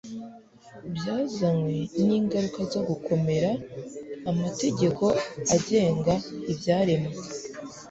[0.95, 1.73] byazanywe
[2.05, 3.51] ningaruka zo kugomera
[4.31, 5.03] amategeko
[5.55, 6.13] agenga
[6.51, 7.13] ibyaremwe